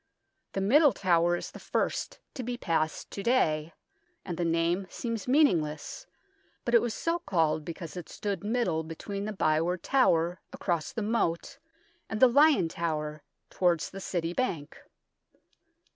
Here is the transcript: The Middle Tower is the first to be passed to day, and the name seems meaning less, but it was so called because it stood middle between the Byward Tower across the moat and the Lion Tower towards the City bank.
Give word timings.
The 0.53 0.61
Middle 0.61 0.93
Tower 0.93 1.35
is 1.35 1.51
the 1.51 1.59
first 1.59 2.17
to 2.33 2.41
be 2.41 2.57
passed 2.57 3.11
to 3.11 3.21
day, 3.21 3.71
and 4.25 4.35
the 4.35 4.43
name 4.43 4.87
seems 4.89 5.27
meaning 5.27 5.61
less, 5.61 6.07
but 6.65 6.73
it 6.73 6.81
was 6.81 6.95
so 6.95 7.19
called 7.19 7.63
because 7.63 7.95
it 7.95 8.09
stood 8.09 8.43
middle 8.43 8.81
between 8.83 9.25
the 9.25 9.31
Byward 9.31 9.83
Tower 9.83 10.41
across 10.51 10.91
the 10.91 11.03
moat 11.03 11.59
and 12.09 12.19
the 12.19 12.27
Lion 12.27 12.67
Tower 12.67 13.21
towards 13.51 13.91
the 13.91 14.01
City 14.01 14.33
bank. 14.33 14.75